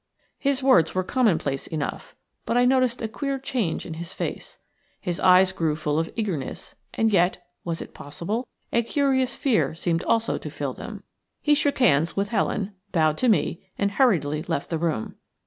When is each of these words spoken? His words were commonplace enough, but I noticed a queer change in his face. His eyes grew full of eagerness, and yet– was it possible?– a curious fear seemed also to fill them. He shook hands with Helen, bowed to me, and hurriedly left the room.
His 0.39 0.63
words 0.63 0.95
were 0.95 1.03
commonplace 1.03 1.67
enough, 1.67 2.15
but 2.47 2.57
I 2.57 2.65
noticed 2.65 3.03
a 3.03 3.07
queer 3.07 3.37
change 3.37 3.85
in 3.85 3.93
his 3.93 4.13
face. 4.13 4.57
His 4.99 5.19
eyes 5.19 5.51
grew 5.51 5.75
full 5.75 5.99
of 5.99 6.11
eagerness, 6.15 6.73
and 6.95 7.13
yet– 7.13 7.45
was 7.63 7.83
it 7.83 7.93
possible?– 7.93 8.47
a 8.73 8.81
curious 8.81 9.35
fear 9.35 9.75
seemed 9.75 10.03
also 10.05 10.39
to 10.39 10.49
fill 10.49 10.73
them. 10.73 11.03
He 11.39 11.53
shook 11.53 11.77
hands 11.77 12.15
with 12.15 12.29
Helen, 12.29 12.73
bowed 12.91 13.19
to 13.19 13.27
me, 13.29 13.61
and 13.77 13.91
hurriedly 13.91 14.41
left 14.41 14.71
the 14.71 14.79
room. 14.79 15.17